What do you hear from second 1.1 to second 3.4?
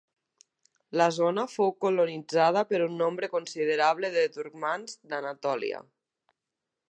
zona fou colonitzada per un nombre